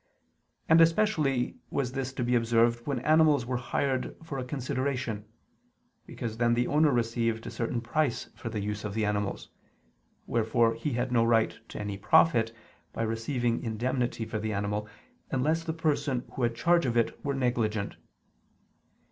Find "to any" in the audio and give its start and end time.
11.69-11.99